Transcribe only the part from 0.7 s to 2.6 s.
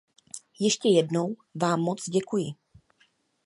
jednou vám moc děkuji.